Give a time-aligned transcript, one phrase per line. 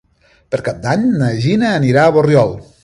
[0.55, 2.61] Per Cap d'Any na Gina anirà a Borriol.